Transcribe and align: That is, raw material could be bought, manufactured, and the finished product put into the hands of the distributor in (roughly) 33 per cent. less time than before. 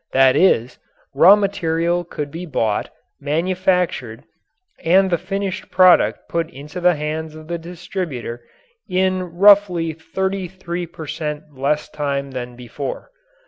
That 0.13 0.35
is, 0.35 0.79
raw 1.13 1.35
material 1.35 2.03
could 2.03 2.31
be 2.31 2.47
bought, 2.47 2.89
manufactured, 3.19 4.23
and 4.83 5.11
the 5.11 5.17
finished 5.19 5.69
product 5.69 6.27
put 6.27 6.49
into 6.49 6.79
the 6.81 6.95
hands 6.95 7.35
of 7.35 7.47
the 7.47 7.59
distributor 7.59 8.41
in 8.89 9.21
(roughly) 9.21 9.93
33 9.93 10.87
per 10.87 11.05
cent. 11.05 11.53
less 11.55 11.87
time 11.87 12.31
than 12.31 12.55
before. 12.55 13.11